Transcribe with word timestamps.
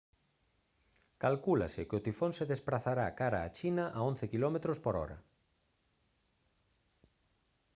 calcúlase 1.23 1.81
que 1.87 1.97
o 1.99 2.03
tifón 2.05 2.31
se 2.37 2.49
desprazará 2.53 3.07
cara 3.19 3.39
a 3.41 3.49
china 3.53 3.83
a 3.97 3.99
11 4.09 4.31
kph 4.31 5.13